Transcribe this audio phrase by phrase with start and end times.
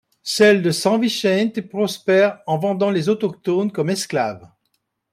[0.23, 4.49] Celle de São Vicente prospère en vendant les autochtones comme esclaves.